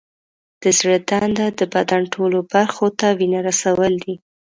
[0.61, 4.15] د زړه دنده د بدن ټولو برخو ته وینه رسول دي.